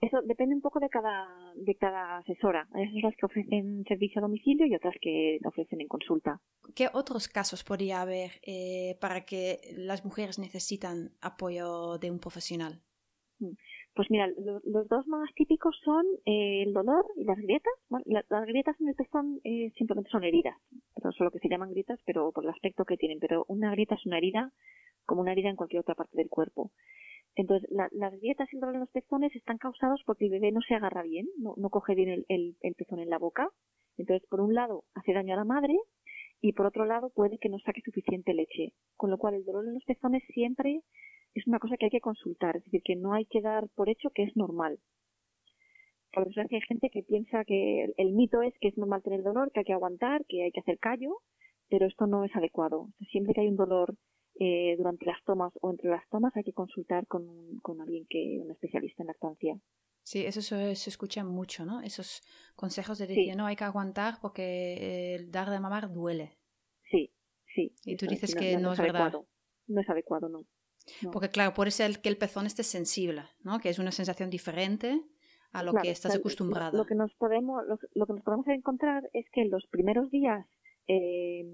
Eso 0.00 0.22
depende 0.22 0.54
un 0.54 0.62
poco 0.62 0.80
de 0.80 0.88
cada, 0.88 1.28
de 1.56 1.74
cada 1.74 2.16
asesora. 2.16 2.66
Hay 2.72 2.84
asesoras 2.84 3.16
que 3.18 3.26
ofrecen 3.26 3.84
servicio 3.86 4.20
a 4.20 4.22
domicilio 4.22 4.64
y 4.64 4.74
otras 4.74 4.94
que 4.98 5.38
ofrecen 5.44 5.82
en 5.82 5.88
consulta. 5.88 6.40
¿Qué 6.74 6.88
otros 6.94 7.28
casos 7.28 7.64
podría 7.64 8.00
haber 8.00 8.40
eh, 8.46 8.96
para 8.98 9.26
que 9.26 9.60
las 9.76 10.06
mujeres 10.06 10.38
necesitan 10.38 11.10
apoyo 11.20 11.98
de 11.98 12.10
un 12.10 12.18
profesional? 12.18 12.80
Mm. 13.40 13.52
Pues 13.94 14.10
mira, 14.10 14.26
los 14.26 14.88
dos 14.88 15.06
más 15.06 15.32
típicos 15.34 15.76
son 15.84 16.04
eh, 16.26 16.64
el 16.64 16.72
dolor 16.72 17.06
y 17.16 17.24
las 17.24 17.38
grietas. 17.38 17.72
las 18.04 18.46
grietas 18.46 18.80
en 18.80 18.88
el 18.88 18.96
pezón 18.96 19.40
eh, 19.44 19.70
simplemente 19.76 20.10
son 20.10 20.24
heridas, 20.24 20.56
pero 20.94 21.12
solo 21.12 21.30
que 21.30 21.38
se 21.38 21.48
llaman 21.48 21.70
grietas, 21.70 22.00
pero 22.04 22.32
por 22.32 22.44
el 22.44 22.50
aspecto 22.50 22.84
que 22.84 22.96
tienen. 22.96 23.20
Pero 23.20 23.44
una 23.46 23.70
grieta 23.70 23.94
es 23.94 24.04
una 24.04 24.18
herida 24.18 24.52
como 25.06 25.20
una 25.20 25.32
herida 25.32 25.48
en 25.48 25.56
cualquier 25.56 25.80
otra 25.80 25.94
parte 25.94 26.16
del 26.16 26.28
cuerpo. 26.28 26.72
Entonces, 27.36 27.68
las 27.70 28.12
grietas 28.20 28.48
y 28.52 28.56
el 28.56 28.60
dolor 28.60 28.74
en 28.76 28.80
los 28.80 28.90
pezones 28.90 29.34
están 29.34 29.58
causados 29.58 30.02
porque 30.06 30.24
el 30.24 30.30
bebé 30.32 30.50
no 30.50 30.60
se 30.60 30.74
agarra 30.74 31.02
bien, 31.02 31.26
no, 31.36 31.54
coge 31.70 31.94
bien 31.94 32.24
el, 32.28 32.56
el 32.60 32.74
pezón 32.74 33.00
en 33.00 33.10
la 33.10 33.18
boca. 33.18 33.48
Entonces, 33.96 34.26
por 34.28 34.40
un 34.40 34.54
lado, 34.54 34.84
hace 34.94 35.12
daño 35.12 35.34
a 35.34 35.38
la 35.38 35.44
madre 35.44 35.74
y 36.40 36.52
por 36.52 36.66
otro 36.66 36.84
lado, 36.84 37.10
puede 37.10 37.38
que 37.38 37.48
no 37.48 37.58
saque 37.60 37.80
suficiente 37.80 38.34
leche. 38.34 38.72
Con 38.96 39.10
lo 39.10 39.18
cual, 39.18 39.34
el 39.34 39.44
dolor 39.44 39.66
en 39.66 39.74
los 39.74 39.84
pezones 39.84 40.22
siempre 40.32 40.82
es 41.34 41.46
una 41.46 41.58
cosa 41.58 41.76
que 41.76 41.86
hay 41.86 41.90
que 41.90 42.00
consultar, 42.00 42.56
es 42.56 42.64
decir, 42.64 42.82
que 42.82 42.96
no 42.96 43.12
hay 43.12 43.26
que 43.26 43.40
dar 43.40 43.68
por 43.74 43.88
hecho 43.88 44.10
que 44.10 44.22
es 44.22 44.36
normal. 44.36 44.78
Por 46.12 46.26
desgracia 46.26 46.58
hay 46.58 46.62
gente 46.66 46.90
que 46.90 47.02
piensa 47.02 47.44
que 47.44 47.92
el, 47.96 48.12
mito 48.12 48.40
es 48.42 48.54
que 48.60 48.68
es 48.68 48.78
normal 48.78 49.02
tener 49.02 49.22
dolor, 49.22 49.50
que 49.50 49.60
hay 49.60 49.64
que 49.64 49.72
aguantar, 49.72 50.24
que 50.26 50.44
hay 50.44 50.52
que 50.52 50.60
hacer 50.60 50.78
callo, 50.78 51.22
pero 51.68 51.86
esto 51.86 52.06
no 52.06 52.24
es 52.24 52.34
adecuado. 52.36 52.88
Siempre 53.10 53.34
que 53.34 53.40
hay 53.40 53.48
un 53.48 53.56
dolor 53.56 53.96
eh, 54.38 54.76
durante 54.76 55.06
las 55.06 55.22
tomas 55.24 55.52
o 55.60 55.70
entre 55.70 55.90
las 55.90 56.08
tomas 56.10 56.36
hay 56.36 56.44
que 56.44 56.52
consultar 56.52 57.06
con, 57.08 57.58
con 57.62 57.80
alguien 57.80 58.06
que, 58.08 58.38
un 58.40 58.52
especialista 58.52 59.02
en 59.02 59.08
lactancia. 59.08 59.58
Sí, 60.04 60.24
eso 60.24 60.40
se, 60.42 60.70
escucha 60.72 61.24
mucho, 61.24 61.64
¿no? 61.64 61.80
Esos 61.80 62.22
consejos 62.54 62.98
de 62.98 63.06
decir, 63.06 63.34
no, 63.36 63.46
hay 63.46 63.56
que 63.56 63.64
aguantar 63.64 64.18
porque 64.20 65.16
el 65.16 65.32
dar 65.32 65.50
de 65.50 65.58
mamar 65.58 65.92
duele. 65.92 66.38
Sí, 66.90 67.10
sí. 67.54 67.74
Y 67.84 67.96
tú 67.96 68.06
dices 68.06 68.34
que 68.34 68.58
no, 68.58 68.74
es, 68.74 68.78
verdad. 68.78 69.14
No 69.66 69.80
es 69.80 69.88
adecuado, 69.88 70.28
no. 70.28 70.44
Porque 71.12 71.30
claro, 71.30 71.54
puede 71.54 71.70
ser 71.70 72.00
que 72.00 72.08
el 72.08 72.16
pezón 72.16 72.46
esté 72.46 72.62
sensible, 72.62 73.22
¿no? 73.42 73.58
Que 73.58 73.70
es 73.70 73.78
una 73.78 73.92
sensación 73.92 74.30
diferente 74.30 75.02
a 75.52 75.62
lo 75.62 75.72
que 75.72 75.90
estás 75.90 76.16
acostumbrado. 76.16 76.76
Lo, 76.76 76.84
que 76.84 76.94
nos 76.94 77.14
podemos, 77.14 77.62
lo, 77.94 78.06
que 78.06 78.12
nos 78.12 78.22
podemos 78.22 78.46
encontrar 78.48 79.08
es 79.12 79.24
que 79.30 79.42
en 79.42 79.50
los 79.50 79.64
primeros 79.68 80.10
días 80.10 80.46
eh, 80.88 81.44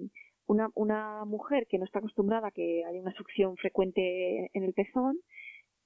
una, 0.46 0.70
una 0.74 1.24
mujer 1.26 1.66
que 1.68 1.78
no 1.78 1.84
está 1.84 1.98
acostumbrada 1.98 2.48
a 2.48 2.50
que 2.50 2.82
haya 2.84 3.00
una 3.00 3.12
succión 3.12 3.56
frecuente 3.56 4.50
en 4.52 4.64
el 4.64 4.72
pezón, 4.72 5.18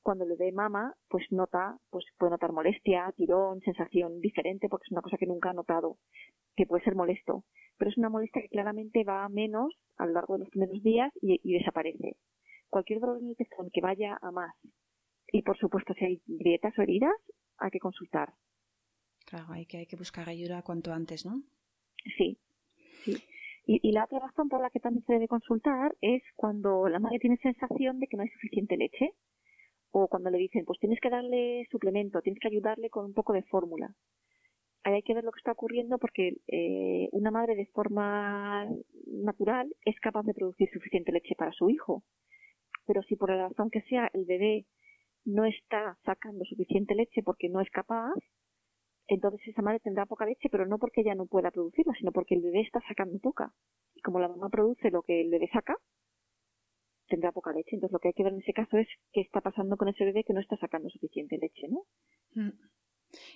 cuando 0.02 0.26
le 0.26 0.37
dé 0.37 0.52
mama, 0.52 0.94
pues 1.08 1.25
nota, 1.31 1.79
pues 1.90 2.05
puede 2.19 2.32
notar 2.32 2.52
molestia, 2.52 3.12
tirón, 3.17 3.61
sensación 3.62 4.20
diferente, 4.20 4.69
porque 4.69 4.85
es 4.87 4.93
una 4.93 5.00
cosa 5.00 5.17
que 5.17 5.26
nunca 5.26 5.50
ha 5.50 5.55
notado, 5.55 5.97
que 6.56 6.67
puede 6.67 6.85
ser 6.85 6.94
molesto. 6.94 7.44
Pero 7.79 7.90
es 7.90 7.99
una 7.99 8.11
molestia 8.11 8.43
que 8.43 8.49
claramente 8.49 9.02
va 9.02 9.25
a 9.25 9.29
menos 9.29 9.75
a 9.97 10.06
lo 10.06 10.12
largo 10.12 10.35
de 10.35 10.40
los 10.40 10.50
primeros 10.50 10.82
días 10.82 11.11
y 11.20 11.52
desaparece 11.58 12.17
cualquier 12.75 12.99
dolor 12.99 13.19
en 13.23 13.29
el 13.29 13.37
pezón 13.37 13.71
que 13.73 13.81
vaya 13.81 14.19
a 14.21 14.32
más 14.32 14.53
y 15.29 15.43
por 15.43 15.56
supuesto 15.56 15.94
si 15.94 16.05
hay 16.05 16.23
grietas 16.26 16.76
o 16.76 16.82
heridas 16.82 17.15
hay 17.59 17.71
que 17.71 17.79
consultar. 17.79 18.35
Claro, 19.26 19.47
hay 19.50 19.65
que, 19.65 19.79
hay 19.79 19.87
que 19.87 19.97
buscar 19.97 20.29
ayuda 20.29 20.62
cuanto 20.62 20.93
antes, 20.93 21.25
¿no? 21.25 21.41
Sí, 22.17 22.37
sí. 23.05 23.15
Y, 23.67 23.93
la 23.93 24.05
otra 24.05 24.19
razón 24.19 24.49
por 24.49 24.61
la 24.61 24.71
que 24.71 24.81
también 24.81 25.06
se 25.06 25.15
debe 25.15 25.29
consultar 25.29 25.94
es 26.00 26.23
cuando 26.37 26.88
la 26.88 26.99
madre 26.99 27.19
tiene 27.19 27.38
sensación 27.38 27.99
de 27.99 28.09
que 28.09 28.16
no 28.16 28.25
hay 28.25 28.28
suficiente 28.28 28.76
leche 28.76 29.14
o 29.90 30.09
cuando 30.09 30.28
le 30.31 30.38
dicen, 30.38 30.64
pues 30.66 30.78
tienes 30.81 31.00
que 31.00 31.09
darle 31.09 31.66
suplemento, 31.71 32.21
tienes 32.21 32.40
que 32.40 32.49
ayudarle 32.49 32.90
con 32.90 33.07
un 33.07 33.14
poco 33.14 33.33
de 33.33 33.45
fórmula. 33.45 33.95
Ahí 34.83 34.95
hay 34.95 35.02
que 35.02 35.14
ver 35.14 35.25
lo 35.25 35.33
que 35.33 35.38
está 35.38 35.52
ocurriendo 35.52 35.97
porque 35.99 36.37
eh, 36.49 37.09
una 37.12 37.31
madre 37.31 37.54
de 37.54 37.66
forma 37.66 38.69
natural 39.07 39.75
es 39.87 39.99
capaz 40.00 40.25
de 40.25 40.35
producir 40.35 40.69
suficiente 40.71 41.12
leche 41.12 41.35
para 41.35 41.52
su 41.52 41.71
hijo 41.71 42.02
pero 42.87 43.03
si 43.03 43.17
por 43.17 43.31
la 43.31 43.49
razón 43.49 43.71
que 43.71 43.83
sea 43.83 44.11
el 44.12 44.25
bebé 44.25 44.67
no 45.25 45.45
está 45.45 45.99
sacando 46.05 46.45
suficiente 46.45 46.95
leche 46.95 47.23
porque 47.23 47.49
no 47.49 47.61
es 47.61 47.71
capaz, 47.71 48.14
entonces 49.07 49.47
esa 49.49 49.62
madre 49.62 49.81
tendrá 49.81 50.07
poca 50.07 50.26
leche, 50.26 50.49
pero 50.50 50.67
no 50.67 50.79
porque 50.79 51.03
ella 51.03 51.14
no 51.14 51.26
pueda 51.26 51.50
producirla, 51.50 51.95
sino 51.99 52.12
porque 52.12 52.35
el 52.35 52.43
bebé 52.43 52.61
está 52.61 52.81
sacando 52.88 53.19
poca. 53.19 53.53
Y 53.95 54.00
como 54.00 54.19
la 54.19 54.29
mamá 54.29 54.49
produce 54.49 54.91
lo 54.91 55.03
que 55.03 55.21
el 55.21 55.31
bebé 55.31 55.49
saca, 55.53 55.76
tendrá 57.09 57.33
poca 57.33 57.53
leche. 57.53 57.71
Entonces 57.73 57.93
lo 57.93 57.99
que 57.99 58.09
hay 58.09 58.14
que 58.14 58.25
ver 58.25 58.33
en 58.33 58.41
ese 58.41 58.53
caso 58.53 58.79
es 58.79 58.88
qué 59.12 59.21
está 59.21 59.41
pasando 59.41 59.76
con 59.76 59.88
ese 59.88 60.05
bebé 60.05 60.25
que 60.25 60.33
no 60.33 60.41
está 60.41 60.57
sacando 60.57 60.88
suficiente 60.88 61.38
leche, 61.38 61.69
¿no? 61.69 61.85
Mm. 62.35 62.53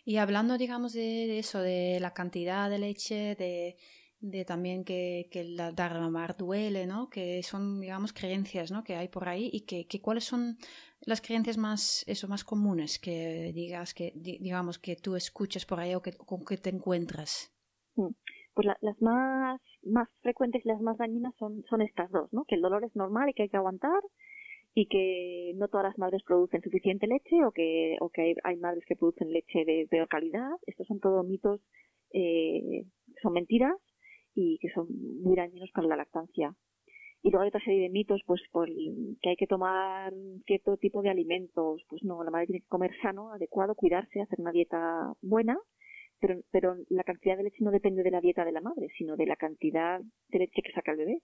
Y 0.04 0.16
hablando, 0.16 0.58
digamos, 0.58 0.92
de 0.94 1.38
eso, 1.38 1.60
de 1.60 1.98
la 2.00 2.12
cantidad 2.12 2.68
de 2.70 2.78
leche, 2.78 3.36
de 3.36 3.76
de 4.20 4.44
también 4.44 4.84
que, 4.84 5.28
que 5.30 5.44
la 5.44 5.70
dar 5.72 5.96
a 5.96 6.00
mamar 6.00 6.36
duele, 6.36 6.86
¿no? 6.86 7.08
Que 7.08 7.42
son, 7.42 7.80
digamos, 7.80 8.12
creencias, 8.12 8.72
¿no? 8.72 8.82
Que 8.82 8.96
hay 8.96 9.08
por 9.08 9.28
ahí 9.28 9.48
y 9.52 9.60
que, 9.60 9.86
que 9.86 10.00
cuáles 10.00 10.24
son 10.24 10.56
las 11.00 11.20
creencias 11.20 11.56
más, 11.56 12.04
eso, 12.08 12.26
más 12.28 12.44
comunes 12.44 12.98
que 12.98 13.52
digas, 13.54 13.94
que 13.94 14.12
digamos, 14.16 14.78
que 14.78 14.96
tú 14.96 15.14
escuchas 15.14 15.64
por 15.66 15.78
ahí 15.78 15.94
o 15.94 16.02
que, 16.02 16.12
con 16.12 16.44
que 16.44 16.56
te 16.56 16.70
encuentras. 16.70 17.54
Mm. 17.96 18.08
Pues 18.54 18.66
las 18.80 19.00
más, 19.00 19.60
más 19.84 20.08
frecuentes 20.20 20.64
y 20.64 20.68
las 20.68 20.80
más 20.80 20.98
dañinas 20.98 21.32
son, 21.38 21.62
son 21.70 21.80
estas 21.80 22.10
dos, 22.10 22.28
¿no? 22.32 22.44
Que 22.44 22.56
el 22.56 22.60
dolor 22.60 22.82
es 22.82 22.96
normal 22.96 23.28
y 23.28 23.34
que 23.34 23.44
hay 23.44 23.48
que 23.48 23.56
aguantar 23.56 24.00
y 24.74 24.88
que 24.88 25.52
no 25.54 25.68
todas 25.68 25.86
las 25.86 25.98
madres 25.98 26.24
producen 26.24 26.62
suficiente 26.62 27.06
leche 27.06 27.44
o 27.44 27.52
que, 27.52 27.96
o 28.00 28.10
que 28.10 28.22
hay, 28.22 28.34
hay 28.42 28.56
madres 28.56 28.84
que 28.84 28.96
producen 28.96 29.30
leche 29.30 29.64
de 29.64 29.86
peor 29.88 30.08
calidad. 30.08 30.50
Estos 30.66 30.88
son 30.88 30.98
todos 30.98 31.24
mitos, 31.24 31.60
eh, 32.12 32.84
son 33.22 33.32
mentiras 33.32 33.76
y 34.38 34.58
que 34.58 34.70
son 34.70 34.86
muy 35.22 35.34
dañinos 35.34 35.70
para 35.72 35.88
la 35.88 35.96
lactancia. 35.96 36.54
Y 37.22 37.30
luego 37.30 37.42
hay 37.42 37.48
otra 37.48 37.64
serie 37.64 37.82
de 37.82 37.88
mitos, 37.88 38.20
pues 38.24 38.40
por 38.52 38.68
que 38.68 39.30
hay 39.30 39.36
que 39.36 39.48
tomar 39.48 40.14
cierto 40.46 40.76
tipo 40.76 41.02
de 41.02 41.10
alimentos. 41.10 41.82
Pues 41.88 42.04
no, 42.04 42.22
la 42.22 42.30
madre 42.30 42.46
tiene 42.46 42.60
que 42.60 42.68
comer 42.68 42.92
sano, 43.02 43.32
adecuado, 43.32 43.74
cuidarse, 43.74 44.20
hacer 44.20 44.40
una 44.40 44.52
dieta 44.52 45.12
buena, 45.20 45.58
pero, 46.20 46.40
pero 46.52 46.76
la 46.88 47.02
cantidad 47.02 47.36
de 47.36 47.42
leche 47.42 47.64
no 47.64 47.72
depende 47.72 48.04
de 48.04 48.12
la 48.12 48.20
dieta 48.20 48.44
de 48.44 48.52
la 48.52 48.60
madre, 48.60 48.88
sino 48.96 49.16
de 49.16 49.26
la 49.26 49.34
cantidad 49.34 50.00
de 50.28 50.38
leche 50.38 50.62
que 50.62 50.72
saca 50.72 50.92
el 50.92 50.98
bebé. 50.98 51.18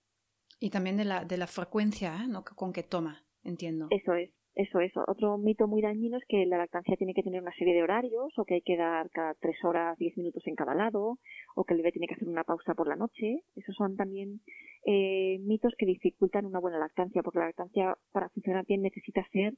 Y 0.59 0.71
también 0.71 0.97
de 0.97 1.04
la, 1.04 1.25
de 1.25 1.37
la 1.37 1.47
frecuencia 1.47 2.16
¿eh? 2.16 2.28
¿no? 2.28 2.42
con 2.42 2.73
que 2.73 2.83
toma 2.83 3.25
entiendo. 3.44 3.87
Eso 3.90 4.14
es, 4.14 4.30
eso 4.54 4.78
es. 4.80 4.92
Otro 5.08 5.37
mito 5.37 5.66
muy 5.66 5.82
dañino 5.82 6.16
es 6.16 6.25
que 6.28 6.46
la 6.46 6.58
lactancia 6.58 6.96
tiene 6.96 7.12
que 7.12 7.25
tener 7.25 7.42
una 7.42 7.54
serie 7.54 7.75
de 7.75 7.82
horarios 7.82 8.32
o 8.38 8.44
que 8.44 8.54
hay 8.54 8.62
que 8.62 8.76
dar 8.76 9.11
cada 9.11 9.34
tres 9.34 9.56
horas, 9.64 9.99
diez 9.99 10.16
minutos 10.16 10.46
en 10.46 10.54
cada 10.54 10.75
lado 10.75 11.18
o 11.56 11.64
que 11.64 11.75
el 11.75 11.78
bebé 11.78 11.92
tiene 11.92 12.06
que 12.06 12.14
hacer 12.14 12.28
una 12.28 12.44
pausa 12.44 12.75
por 12.75 12.87
la 12.87 12.94
noche. 12.94 13.42
Esos 13.56 13.75
son 13.75 13.96
también 13.96 14.40
eh, 14.87 15.38
mitos 15.40 15.75
que 15.76 15.87
dificultan 15.87 16.46
una 16.46 16.61
buena 16.61 16.78
lactancia 16.78 17.23
porque 17.23 17.40
la 17.40 17.46
lactancia 17.46 17.99
para 18.12 18.28
funcionar 18.28 18.64
bien 18.64 18.82
necesita 18.82 19.26
ser 19.32 19.54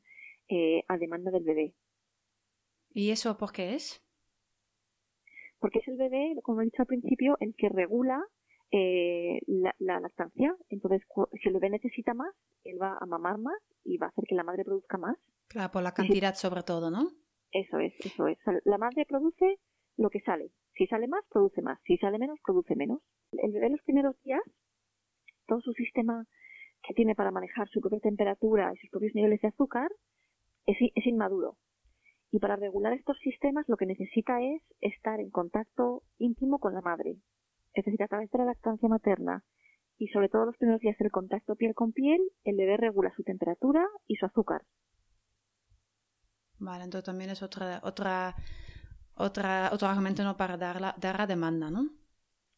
eh, 0.49 0.83
a 0.89 0.97
demanda 0.97 1.31
del 1.31 1.45
bebé. 1.45 1.75
¿Y 2.95 3.11
eso 3.11 3.37
por 3.37 3.53
qué 3.53 3.75
es? 3.75 4.03
Porque 5.59 5.81
es 5.81 5.89
el 5.89 5.99
bebé, 5.99 6.37
como 6.43 6.63
he 6.63 6.65
dicho 6.65 6.81
al 6.81 6.87
principio, 6.87 7.37
el 7.41 7.55
que 7.55 7.69
regula 7.69 8.23
eh, 8.71 9.41
la, 9.47 9.75
lactancia. 9.79 10.57
Entonces, 10.69 11.03
si 11.41 11.49
el 11.49 11.55
bebé 11.55 11.71
necesita 11.71 12.15
más, 12.15 12.35
él 12.65 12.81
va 12.81 12.99
a 13.01 13.07
mamar 13.07 13.39
más 13.39 13.59
y 13.85 13.97
va 13.97 14.07
a 14.07 14.09
hacer 14.11 14.25
que 14.29 14.35
la 14.35 14.45
madre 14.45 14.65
produzca 14.65 14.99
más. 14.99 15.17
Claro, 15.49 15.71
por 15.73 15.83
la 15.83 15.93
cantidad 15.93 16.35
sobre 16.35 16.63
todo, 16.63 16.91
¿no? 16.91 17.11
Eso 17.53 17.79
es, 17.79 17.95
eso 18.05 18.27
es. 18.27 18.39
La 18.65 18.79
madre 18.79 19.07
produce 19.07 19.59
lo 19.97 20.11
que 20.11 20.21
sale. 20.21 20.51
Si 20.75 20.87
sale 20.87 21.07
más, 21.07 21.25
produce 21.31 21.63
más. 21.63 21.79
Si 21.85 21.97
sale 21.99 22.19
menos, 22.19 22.39
produce 22.45 22.75
menos. 22.75 23.01
El 23.33 23.53
bebé 23.53 23.67
en 23.67 23.73
los 23.73 23.83
primeros 23.83 24.21
días, 24.23 24.43
todo 25.47 25.61
su 25.61 25.73
sistema 25.73 26.27
que 26.83 26.95
tiene 26.95 27.15
para 27.15 27.31
manejar 27.31 27.69
su 27.69 27.81
propia 27.81 28.01
temperatura 28.01 28.73
y 28.75 28.79
sus 28.79 28.91
propios 28.91 29.15
niveles 29.15 29.41
de 29.41 29.49
azúcar 29.49 29.91
es, 30.67 30.77
es 30.95 31.07
inmaduro. 31.07 31.57
Y 32.33 32.41
para 32.41 32.57
regular 32.57 32.93
estos 32.93 33.19
sistemas 33.21 33.69
lo 33.69 33.77
que 33.77 33.87
necesita 33.87 34.43
es 34.43 34.61
estar 34.81 35.21
en 35.21 35.31
contacto 35.31 36.03
íntimo 36.19 36.59
con 36.59 36.75
la 36.75 36.81
madre, 36.81 37.17
es 37.77 37.85
decir, 37.85 38.03
a 38.03 38.09
través 38.09 38.31
de 38.31 38.39
la 38.39 38.47
lactancia 38.47 38.89
materna 38.89 39.45
y 39.99 40.09
sobre 40.09 40.29
todo 40.29 40.47
los 40.47 40.57
primeros 40.57 40.81
días 40.81 40.97
del 40.99 41.11
contacto 41.11 41.57
piel 41.57 41.75
con 41.75 41.93
piel, 41.93 42.21
el 42.45 42.57
bebé 42.57 42.77
regula 42.79 43.13
su 43.15 43.23
temperatura 43.23 43.87
y 44.07 44.17
su 44.17 44.27
azúcar. 44.27 44.63
Vale, 46.59 46.85
entonces 46.85 47.05
también 47.05 47.31
es 47.31 47.43
otra, 47.43 47.81
otra, 47.83 48.35
otra, 49.15 49.71
otro 49.73 49.89
argumento 49.89 50.25
¿no? 50.25 50.37
para 50.39 50.57
dar 50.57 50.81
la, 50.81 50.95
dar 50.99 51.19
la 51.19 51.27
demanda, 51.27 51.71
¿no? 51.71 51.91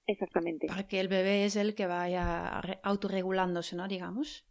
Exactamente. 0.06 0.68
Para 0.68 0.86
que 0.86 1.00
el 1.00 1.08
bebé 1.08 1.44
es 1.44 1.56
el 1.56 1.74
que 1.74 1.86
vaya 1.86 2.60
autorregulándose, 2.82 3.76
¿no? 3.76 3.88
Digamos. 3.88 4.46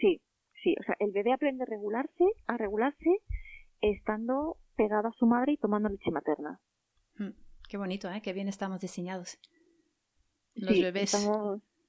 Sí, 0.00 0.22
sí. 0.62 0.74
O 0.80 0.84
sea, 0.84 0.94
el 1.00 1.10
bebé 1.10 1.32
aprende 1.32 1.64
a 1.64 1.66
regularse, 1.66 2.24
a 2.46 2.56
regularse 2.56 3.10
estando 3.80 4.56
pegado 4.76 5.08
a 5.08 5.12
su 5.12 5.26
madre 5.26 5.52
y 5.52 5.56
tomando 5.58 5.88
leche 5.88 6.10
materna. 6.12 6.60
Hmm, 7.16 7.32
qué 7.68 7.76
bonito, 7.76 8.08
¿eh? 8.10 8.22
Qué 8.22 8.32
bien 8.32 8.48
estamos 8.48 8.80
diseñados. 8.80 9.38
Los 10.54 10.80
bebés. 10.80 11.14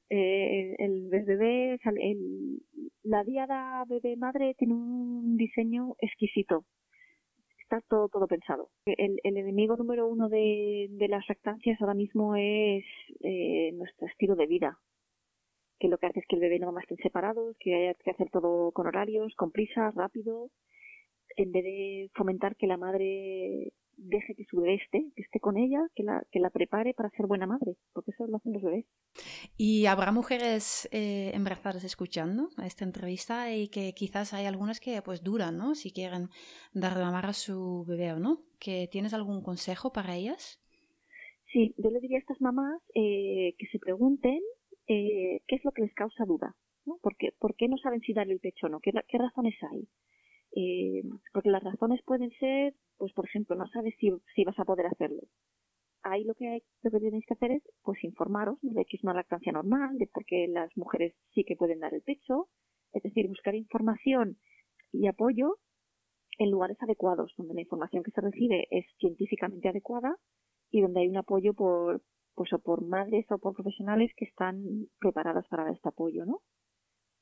Eh, 0.09 0.75
el 0.77 1.09
bebé, 1.09 1.79
el, 1.83 2.61
la 3.03 3.23
diada 3.23 3.83
bebé 3.85 4.15
madre 4.15 4.53
tiene 4.55 4.73
un 4.73 5.37
diseño 5.37 5.95
exquisito. 5.99 6.65
Está 7.59 7.81
todo, 7.81 8.09
todo 8.09 8.27
pensado. 8.27 8.69
El, 8.85 9.19
el 9.23 9.37
enemigo 9.37 9.75
número 9.75 10.07
uno 10.07 10.29
de, 10.29 10.87
de 10.91 11.07
las 11.07 11.27
lactancias 11.27 11.81
ahora 11.81 11.95
mismo 11.95 12.35
es 12.35 12.83
eh, 13.21 13.71
nuestro 13.73 14.07
estilo 14.07 14.35
de 14.35 14.45
vida. 14.45 14.77
Que 15.79 15.87
lo 15.87 15.97
que 15.97 16.05
hace 16.05 16.19
es 16.19 16.25
que 16.27 16.35
el 16.35 16.41
bebé 16.41 16.59
no 16.59 16.71
más 16.71 16.83
estén 16.83 16.97
separados, 16.97 17.55
que 17.59 17.73
haya 17.73 17.93
que 17.95 18.11
hacer 18.11 18.29
todo 18.29 18.71
con 18.71 18.85
horarios, 18.85 19.33
con 19.35 19.51
prisa, 19.51 19.91
rápido, 19.91 20.51
en 21.35 21.51
vez 21.51 21.63
de 21.63 22.11
fomentar 22.13 22.55
que 22.55 22.67
la 22.67 22.77
madre 22.77 23.73
deje 23.97 24.35
que 24.35 24.45
su 24.45 24.57
bebé 24.57 24.75
esté, 24.75 25.05
que 25.15 25.21
esté 25.21 25.39
con 25.39 25.57
ella, 25.57 25.79
que 25.95 26.03
la, 26.03 26.23
que 26.31 26.39
la 26.39 26.49
prepare 26.49 26.93
para 26.93 27.09
ser 27.11 27.27
buena 27.27 27.45
madre, 27.45 27.75
porque 27.93 28.11
eso 28.11 28.27
lo 28.27 28.37
hacen 28.37 28.53
los 28.53 28.61
bebés. 28.61 28.85
¿Y 29.57 29.85
habrá 29.85 30.11
mujeres 30.11 30.89
eh, 30.91 31.31
embarazadas 31.33 31.83
escuchando 31.83 32.49
esta 32.63 32.83
entrevista 32.85 33.53
y 33.53 33.67
que 33.67 33.93
quizás 33.93 34.33
hay 34.33 34.45
algunas 34.45 34.79
que 34.79 35.01
pues 35.01 35.23
duran, 35.23 35.57
¿no? 35.57 35.75
Si 35.75 35.91
quieren 35.91 36.29
dar 36.73 36.95
de 36.95 37.03
mamar 37.03 37.25
a 37.27 37.33
su 37.33 37.85
bebé 37.87 38.13
o 38.13 38.19
no. 38.19 38.41
¿Que 38.59 38.87
¿Tienes 38.91 39.13
algún 39.13 39.41
consejo 39.41 39.91
para 39.91 40.15
ellas? 40.15 40.59
Sí, 41.51 41.73
yo 41.77 41.91
le 41.91 41.99
diría 41.99 42.17
a 42.17 42.21
estas 42.21 42.41
mamás 42.41 42.81
eh, 42.95 43.53
que 43.59 43.67
se 43.67 43.77
pregunten 43.77 44.39
eh, 44.87 45.41
qué 45.47 45.55
es 45.55 45.63
lo 45.63 45.71
que 45.71 45.83
les 45.83 45.93
causa 45.93 46.25
duda, 46.25 46.55
¿no? 46.85 46.97
¿Por 47.01 47.15
qué, 47.15 47.31
¿Por 47.37 47.55
qué 47.55 47.67
no 47.67 47.77
saben 47.77 48.01
si 48.01 48.13
darle 48.13 48.33
el 48.33 48.39
pecho 48.39 48.65
o 48.65 48.69
no? 48.69 48.79
¿Qué, 48.79 48.91
qué 49.07 49.17
razones 49.17 49.55
hay? 49.71 49.87
Eh, 50.55 51.03
porque 51.33 51.49
las 51.49 51.63
razones 51.63 52.01
pueden 52.05 52.31
ser, 52.39 52.75
pues 52.97 53.11
por 53.13 53.25
ejemplo, 53.25 53.55
no 53.55 53.67
sabes 53.67 53.95
si, 53.99 54.11
si 54.35 54.43
vas 54.43 54.57
a 54.59 54.65
poder 54.65 54.85
hacerlo. 54.85 55.21
Ahí 56.03 56.23
lo 56.25 56.35
que, 56.35 56.47
hay, 56.47 56.63
lo 56.83 56.91
que 56.91 56.99
tenéis 56.99 57.25
que 57.25 57.33
hacer 57.33 57.51
es 57.51 57.63
pues 57.81 58.03
informaros 58.03 58.57
de 58.61 58.85
que 58.85 58.97
es 58.97 59.03
una 59.03 59.13
lactancia 59.13 59.51
normal, 59.51 59.97
de 59.97 60.07
por 60.07 60.25
qué 60.25 60.47
las 60.47 60.75
mujeres 60.77 61.15
sí 61.33 61.43
que 61.43 61.55
pueden 61.55 61.79
dar 61.79 61.93
el 61.93 62.01
pecho, 62.01 62.49
es 62.91 63.01
decir, 63.01 63.27
buscar 63.27 63.55
información 63.55 64.37
y 64.91 65.07
apoyo 65.07 65.57
en 66.37 66.51
lugares 66.51 66.77
adecuados, 66.81 67.33
donde 67.37 67.53
la 67.53 67.61
información 67.61 68.03
que 68.03 68.11
se 68.11 68.21
recibe 68.21 68.67
es 68.69 68.85
científicamente 68.99 69.69
adecuada 69.69 70.17
y 70.71 70.81
donde 70.81 71.01
hay 71.01 71.07
un 71.07 71.17
apoyo 71.17 71.53
por, 71.53 72.01
pues, 72.35 72.51
o 72.53 72.59
por 72.59 72.83
madres 72.83 73.25
o 73.31 73.37
por 73.37 73.53
profesionales 73.53 74.11
que 74.17 74.25
están 74.25 74.87
preparadas 74.99 75.47
para 75.47 75.63
dar 75.63 75.73
este 75.73 75.89
apoyo, 75.89 76.25
¿no? 76.25 76.41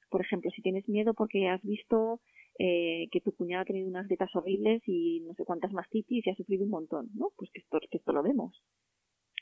Por 0.09 0.21
ejemplo, 0.21 0.51
si 0.51 0.61
tienes 0.61 0.87
miedo 0.89 1.13
porque 1.13 1.47
has 1.47 1.61
visto 1.61 2.21
eh, 2.59 3.07
que 3.11 3.21
tu 3.21 3.33
cuñado 3.33 3.63
ha 3.63 3.65
tenido 3.65 3.87
unas 3.87 4.07
dietas 4.07 4.35
horribles 4.35 4.81
y 4.85 5.21
no 5.21 5.33
sé 5.33 5.45
cuántas 5.45 5.73
mastitis 5.73 6.25
y 6.25 6.29
ha 6.29 6.35
sufrido 6.35 6.63
un 6.63 6.69
montón, 6.69 7.09
¿no? 7.13 7.29
Pues 7.37 7.49
que 7.51 7.61
esto, 7.61 7.79
que 7.89 7.97
esto 7.97 8.11
lo 8.11 8.23
vemos. 8.23 8.61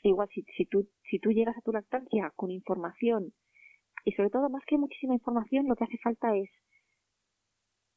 igual, 0.02 0.28
si, 0.32 0.42
si, 0.56 0.66
tú, 0.66 0.88
si 1.10 1.18
llegas 1.18 1.56
a 1.56 1.62
tu 1.62 1.72
lactancia 1.72 2.32
con 2.36 2.50
información 2.50 3.32
y 4.04 4.12
sobre 4.12 4.30
todo 4.30 4.48
más 4.48 4.64
que 4.66 4.78
muchísima 4.78 5.14
información, 5.14 5.68
lo 5.68 5.76
que 5.76 5.84
hace 5.84 5.98
falta 5.98 6.36
es 6.36 6.48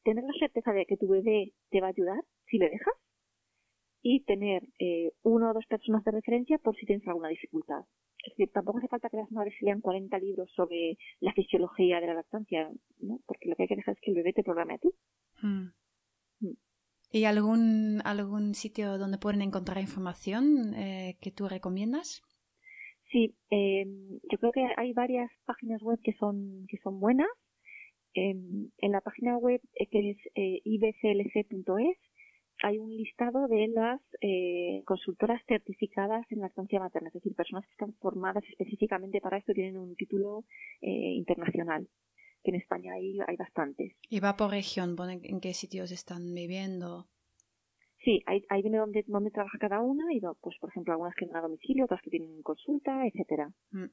tener 0.04 0.24
la 0.24 0.34
certeza 0.38 0.72
de 0.72 0.86
que 0.86 0.96
tu 0.96 1.08
bebé 1.08 1.52
te 1.70 1.80
va 1.80 1.88
a 1.88 1.90
ayudar 1.90 2.22
si 2.46 2.58
le 2.58 2.68
dejas 2.68 2.94
y 4.02 4.20
tener 4.24 4.62
eh, 4.78 5.12
uno 5.22 5.50
o 5.50 5.54
dos 5.54 5.64
personas 5.66 6.04
de 6.04 6.10
referencia 6.10 6.58
por 6.58 6.76
si 6.76 6.84
tienes 6.84 7.08
alguna 7.08 7.28
dificultad. 7.28 7.84
Es 8.24 8.30
decir, 8.30 8.50
tampoco 8.52 8.78
hace 8.78 8.88
falta 8.88 9.10
que 9.10 9.18
las 9.18 9.30
madres 9.30 9.54
lean 9.60 9.80
40 9.80 10.18
libros 10.18 10.50
sobre 10.54 10.96
la 11.20 11.32
fisiología 11.32 12.00
de 12.00 12.06
la 12.06 12.14
lactancia, 12.14 12.70
¿no? 13.00 13.20
Porque 13.26 13.48
lo 13.48 13.56
que 13.56 13.64
hay 13.64 13.68
que 13.68 13.76
dejar 13.76 13.94
es 13.94 14.00
que 14.00 14.10
el 14.10 14.16
bebé 14.16 14.32
te 14.32 14.42
programe 14.42 14.74
a 14.74 14.78
ti. 14.78 14.90
Hmm. 15.42 15.66
Hmm. 16.40 16.54
¿Y 17.12 17.24
algún, 17.24 18.00
algún 18.04 18.54
sitio 18.54 18.98
donde 18.98 19.18
pueden 19.18 19.42
encontrar 19.42 19.78
información 19.78 20.74
eh, 20.74 21.16
que 21.20 21.30
tú 21.30 21.48
recomiendas? 21.48 22.22
Sí, 23.12 23.36
em, 23.50 24.18
yo 24.30 24.38
creo 24.38 24.52
que 24.52 24.66
hay 24.76 24.92
varias 24.92 25.30
páginas 25.44 25.80
web 25.82 26.00
que 26.02 26.14
son, 26.14 26.66
que 26.68 26.78
son 26.78 26.98
buenas. 26.98 27.28
Em, 28.14 28.70
en 28.78 28.92
la 28.92 29.00
página 29.00 29.36
web 29.36 29.60
eh, 29.74 29.86
que 29.88 30.10
es 30.10 30.18
eh, 30.34 30.60
ibclc.es 30.64 31.98
hay 32.64 32.78
un 32.78 32.96
listado 32.96 33.46
de 33.46 33.68
las 33.68 34.00
eh, 34.22 34.82
consultoras 34.86 35.42
certificadas 35.46 36.24
en 36.30 36.40
lactancia 36.40 36.80
materna, 36.80 37.08
es 37.08 37.14
decir, 37.14 37.34
personas 37.34 37.66
que 37.66 37.72
están 37.72 37.92
formadas 37.94 38.42
específicamente 38.48 39.20
para 39.20 39.36
esto 39.36 39.52
tienen 39.52 39.76
un 39.76 39.94
título 39.96 40.44
eh, 40.80 41.12
internacional, 41.14 41.86
que 42.42 42.50
en 42.50 42.56
España 42.56 42.94
hay, 42.94 43.18
hay 43.26 43.36
bastantes. 43.36 43.92
¿Y 44.08 44.20
va 44.20 44.36
por 44.36 44.50
región? 44.50 44.96
¿En 45.22 45.40
qué 45.40 45.52
sitios 45.52 45.92
están 45.92 46.34
viviendo? 46.34 47.06
Sí, 48.02 48.22
ahí, 48.26 48.62
viene 48.62 48.78
donde, 48.78 49.04
donde 49.06 49.30
trabaja 49.30 49.58
cada 49.58 49.80
una 49.80 50.12
y, 50.12 50.20
pues, 50.40 50.56
por 50.58 50.70
ejemplo, 50.70 50.92
algunas 50.92 51.14
que 51.14 51.26
van 51.26 51.36
a 51.36 51.42
domicilio, 51.42 51.84
otras 51.84 52.02
que 52.02 52.10
tienen 52.10 52.42
consulta, 52.42 53.06
etcétera. 53.06 53.50
Mm. 53.72 53.86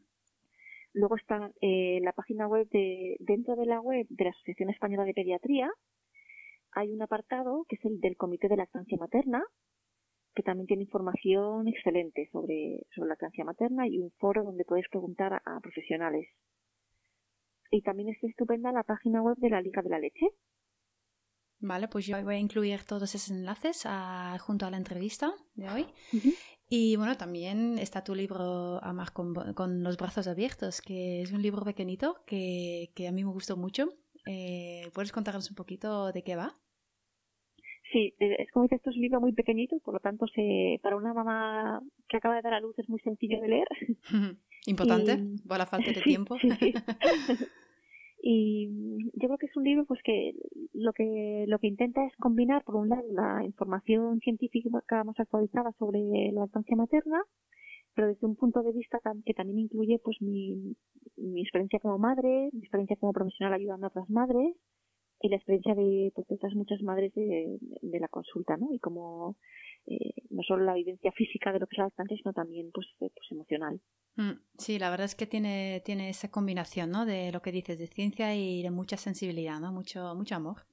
Luego 0.93 1.15
está 1.15 1.51
eh, 1.61 1.99
la 2.01 2.11
página 2.11 2.47
web 2.47 2.67
de, 2.69 3.15
dentro 3.19 3.55
de 3.55 3.65
la 3.65 3.79
web 3.79 4.05
de 4.09 4.23
la 4.25 4.31
Asociación 4.31 4.69
Española 4.69 5.05
de 5.05 5.13
Pediatría, 5.13 5.71
hay 6.73 6.91
un 6.91 7.01
apartado 7.01 7.65
que 7.67 7.75
es 7.75 7.85
el 7.85 7.99
del 7.99 8.17
Comité 8.17 8.47
de 8.47 8.57
Lactancia 8.57 8.97
Materna, 8.97 9.43
que 10.33 10.43
también 10.43 10.67
tiene 10.67 10.83
información 10.83 11.67
excelente 11.67 12.29
sobre, 12.31 12.85
sobre 12.95 13.09
lactancia 13.09 13.43
materna 13.43 13.87
y 13.87 13.99
un 13.99 14.11
foro 14.11 14.43
donde 14.43 14.63
podéis 14.63 14.87
preguntar 14.89 15.41
a, 15.45 15.59
profesionales. 15.59 16.27
Y 17.69 17.81
también 17.81 18.09
está 18.09 18.27
estupenda 18.27 18.71
la 18.71 18.83
página 18.83 19.21
web 19.21 19.37
de 19.37 19.49
la 19.49 19.61
Liga 19.61 19.81
de 19.81 19.89
la 19.89 19.99
Leche. 19.99 20.27
Vale, 21.59 21.87
pues 21.87 22.07
yo 22.07 22.21
voy 22.23 22.35
a 22.35 22.39
incluir 22.39 22.83
todos 22.85 23.13
esos 23.13 23.29
enlaces 23.29 23.83
junto 24.39 24.65
a 24.65 24.71
la 24.71 24.77
entrevista 24.77 25.31
de 25.53 25.69
hoy. 25.69 25.85
Y 26.67 26.95
bueno, 26.95 27.17
también 27.17 27.77
está 27.77 28.03
tu 28.03 28.15
libro 28.15 28.83
Amar 28.83 29.11
con, 29.11 29.53
con, 29.53 29.83
los 29.83 29.97
brazos 29.97 30.27
abiertos, 30.27 30.81
que 30.81 31.21
es 31.21 31.31
un 31.31 31.41
libro 31.41 31.63
pequeñito 31.63 32.23
que, 32.25 32.91
que 32.95 33.07
a 33.07 33.11
mí 33.11 33.23
me 33.23 33.31
gustó 33.31 33.57
mucho 33.57 33.89
eh, 34.25 34.89
¿Puedes 34.93 35.11
contarnos 35.11 35.49
un 35.49 35.55
poquito 35.55 36.11
de 36.11 36.23
qué 36.23 36.35
va? 36.35 36.53
Sí, 37.91 38.13
eh, 38.19 38.35
es 38.39 38.51
como 38.51 38.63
dices, 38.63 38.77
esto 38.77 38.89
es 38.91 38.95
un 38.95 39.01
libro 39.01 39.19
muy 39.19 39.33
pequeñito, 39.33 39.77
por 39.79 39.93
lo 39.95 39.99
tanto, 39.99 40.25
se, 40.27 40.79
para 40.81 40.95
una 40.95 41.13
mamá 41.13 41.81
que 42.07 42.17
acaba 42.17 42.35
de 42.35 42.41
dar 42.41 42.53
a 42.53 42.61
luz 42.61 42.77
es 42.79 42.87
muy 42.87 42.99
sencillo 43.01 43.41
de 43.41 43.47
leer. 43.47 43.67
Importante, 44.65 45.19
por 45.47 45.57
la 45.57 45.65
falta 45.65 45.91
de 45.91 46.01
tiempo. 46.01 46.37
y 48.23 48.69
yo 49.15 49.27
creo 49.27 49.37
que 49.37 49.47
es 49.47 49.57
un 49.57 49.63
libro 49.63 49.85
pues 49.85 49.99
que 50.03 50.33
lo 50.73 50.93
que 50.93 51.45
lo 51.47 51.57
que 51.57 51.67
intenta 51.67 52.05
es 52.05 52.15
combinar 52.17 52.63
por 52.63 52.75
un 52.75 52.89
lado 52.89 53.03
la 53.11 53.43
información 53.43 54.19
científica 54.19 54.69
más 55.03 55.19
actualizada 55.19 55.71
sobre 55.79 55.99
la 56.31 56.41
lactancia 56.41 56.75
materna 56.75 57.19
pero 57.93 58.07
desde 58.07 58.27
un 58.27 58.35
punto 58.35 58.63
de 58.63 58.71
vista 58.71 58.99
que 59.25 59.33
también 59.33 59.59
incluye 59.59 59.99
pues 59.99 60.21
mi, 60.21 60.75
mi 61.17 61.41
experiencia 61.41 61.79
como 61.79 61.97
madre, 61.97 62.49
mi 62.53 62.59
experiencia 62.59 62.95
como 62.97 63.13
profesional 63.13 63.53
ayudando 63.53 63.87
a 63.87 63.89
otras 63.89 64.09
madres, 64.09 64.55
y 65.21 65.29
la 65.29 65.35
experiencia 65.35 65.75
de 65.75 66.11
pues, 66.15 66.29
estas 66.31 66.53
muchas 66.55 66.81
madres 66.81 67.13
de, 67.13 67.59
la 67.81 68.07
consulta, 68.07 68.57
¿no? 68.57 68.73
Y 68.73 68.79
como 68.79 69.37
eh, 69.85 70.13
no 70.29 70.41
solo 70.43 70.65
la 70.65 70.73
vivencia 70.73 71.11
física 71.11 71.51
de 71.51 71.59
lo 71.59 71.67
que 71.67 71.75
es 71.75 71.77
la 71.77 71.85
lactancia, 71.85 72.17
sino 72.17 72.33
también 72.33 72.71
pues, 72.73 72.87
pues 72.97 73.11
emocional. 73.29 73.79
Mm, 74.15 74.31
sí, 74.57 74.79
la 74.79 74.89
verdad 74.89 75.05
es 75.05 75.15
que 75.15 75.27
tiene, 75.27 75.81
tiene 75.85 76.09
esa 76.09 76.31
combinación, 76.31 76.91
¿no? 76.91 77.05
De 77.05 77.31
lo 77.31 77.41
que 77.41 77.51
dices, 77.51 77.77
de 77.77 77.87
ciencia 77.87 78.35
y 78.35 78.63
de 78.63 78.71
mucha 78.71 78.97
sensibilidad, 78.97 79.59
¿no? 79.59 79.71
Mucho, 79.71 80.15
mucho 80.15 80.35
amor. 80.35 80.65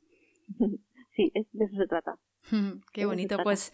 sí, 1.16 1.30
de 1.34 1.64
eso 1.64 1.76
se 1.76 1.86
trata. 1.86 2.18
Qué 2.92 3.04
bonito. 3.04 3.36
Pues 3.42 3.72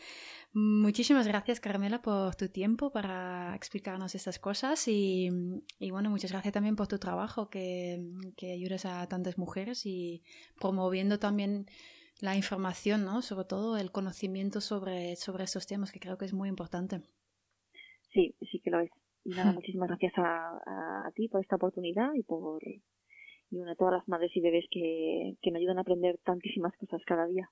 muchísimas 0.54 1.26
gracias, 1.26 1.60
Carmela, 1.60 2.00
por 2.00 2.34
tu 2.36 2.48
tiempo 2.48 2.90
para 2.90 3.54
explicarnos 3.54 4.14
estas 4.14 4.38
cosas 4.38 4.86
y, 4.88 5.28
bueno, 5.90 6.10
muchas 6.10 6.32
gracias 6.32 6.54
también 6.54 6.76
por 6.76 6.88
tu 6.88 6.98
trabajo 6.98 7.50
que, 7.50 8.02
que 8.36 8.52
ayudas 8.52 8.86
a 8.86 9.06
tantas 9.08 9.36
mujeres 9.36 9.84
y 9.84 10.22
promoviendo 10.60 11.18
también 11.18 11.66
la 12.20 12.36
información, 12.36 13.04
¿no? 13.04 13.22
Sobre 13.22 13.44
todo 13.44 13.76
el 13.76 13.90
conocimiento 13.90 14.60
sobre, 14.60 15.16
sobre 15.16 15.44
estos 15.44 15.66
temas, 15.66 15.92
que 15.92 16.00
creo 16.00 16.16
que 16.16 16.24
es 16.24 16.32
muy 16.32 16.48
importante. 16.48 17.02
Sí, 18.12 18.34
sí 18.50 18.60
que 18.60 18.70
lo 18.70 18.80
es. 18.80 18.90
Y 19.24 19.30
nada, 19.30 19.52
muchísimas 19.52 19.88
gracias 19.88 20.12
a, 20.16 21.06
a, 21.06 21.10
ti 21.14 21.28
por 21.28 21.40
esta 21.40 21.56
oportunidad 21.56 22.12
y 22.14 22.22
por 22.22 22.62
y 22.62 23.60
a 23.60 23.74
todas 23.76 23.94
las 23.94 24.08
madres 24.08 24.30
y 24.34 24.40
bebés 24.40 24.64
que, 24.70 25.36
que 25.40 25.50
me 25.50 25.58
ayudan 25.58 25.78
a 25.78 25.82
aprender 25.82 26.18
tantísimas 26.24 26.76
cosas 26.76 27.00
cada 27.06 27.26
día. 27.26 27.50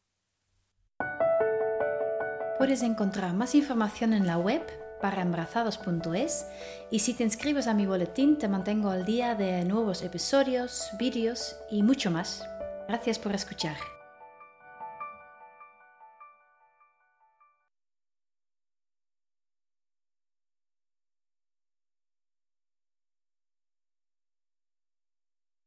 Puedes 2.62 2.84
encontrar 2.84 3.34
más 3.34 3.56
información 3.56 4.12
en 4.12 4.24
la 4.24 4.38
web 4.38 4.62
para 5.00 5.22
embarazados.es 5.22 6.46
y 6.92 7.00
si 7.00 7.12
te 7.12 7.24
inscribes 7.24 7.66
a 7.66 7.74
mi 7.74 7.86
boletín 7.86 8.38
te 8.38 8.46
mantengo 8.46 8.90
al 8.90 9.04
día 9.04 9.34
de 9.34 9.64
nuevos 9.64 10.00
episodios, 10.02 10.90
vídeos 10.96 11.56
y 11.72 11.82
mucho 11.82 12.12
más. 12.12 12.46
Gracias 12.86 13.18
por 13.18 13.34
escuchar. 13.34 13.74